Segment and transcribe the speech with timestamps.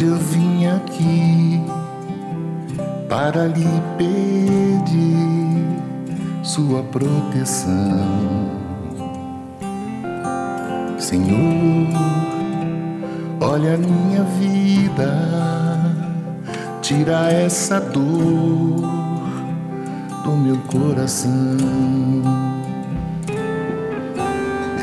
[0.00, 1.60] Eu vim aqui
[3.08, 5.58] para lhe pedir
[6.40, 7.98] sua proteção.
[10.98, 11.88] Senhor,
[13.40, 15.12] olha a minha vida,
[16.80, 18.80] tira essa dor
[20.22, 21.56] do meu coração.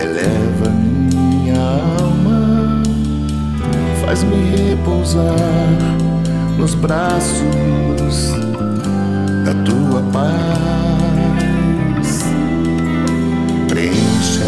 [0.01, 0.44] Eleva
[4.45, 5.77] repousar
[6.57, 8.31] nos braços
[9.43, 10.25] da tua paz.
[13.67, 14.47] Preencha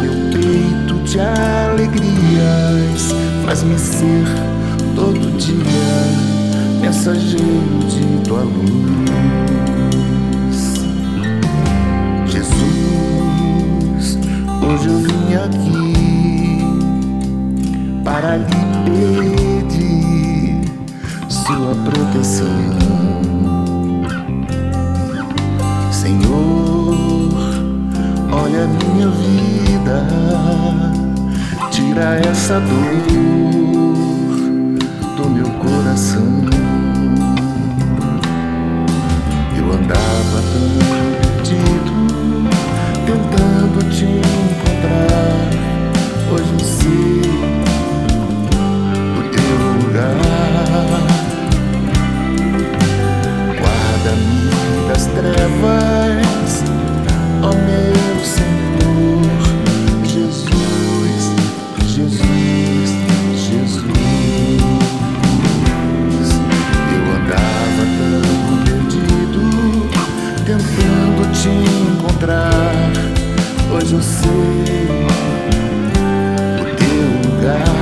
[0.00, 4.24] meu peito de alegrias, faz-me ser
[4.94, 6.32] todo dia
[6.80, 8.31] mensageiro de tua
[18.04, 18.44] para lhe
[18.84, 20.60] pedir
[21.28, 22.46] sua proteção.
[25.90, 26.94] Senhor,
[28.32, 30.06] olha minha vida,
[31.70, 33.02] tira essa dor
[35.16, 36.42] do meu coração.
[39.56, 40.91] Eu andava tão
[72.22, 72.72] encontrar.
[73.74, 74.28] Hoje eu sei
[76.60, 77.81] o teu lugar.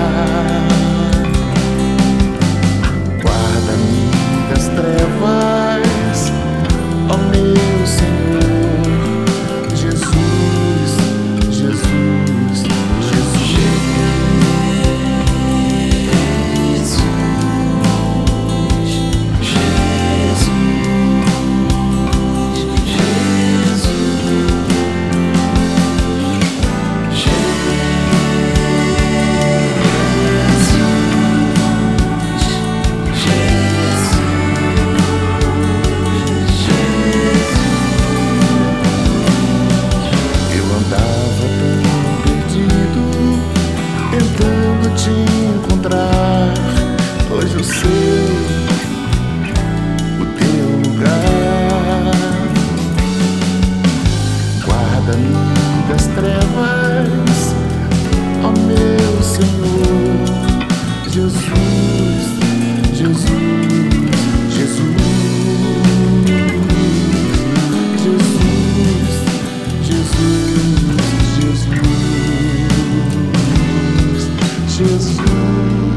[74.80, 75.89] Just.